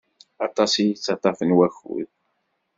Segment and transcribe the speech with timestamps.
[0.45, 2.09] Aṭas i yettaṭaf n wakud.